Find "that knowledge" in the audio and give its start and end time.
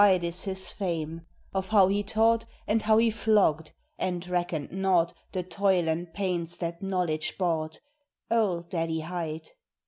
6.57-7.37